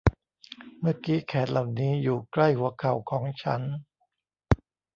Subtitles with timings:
[0.79, 3.61] เมื่อกี้แขนเหล่านี้อยู่ใกล้หัวเข่าของฉัน